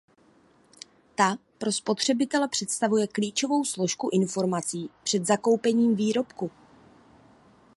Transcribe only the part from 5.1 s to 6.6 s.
zakoupením výrobku.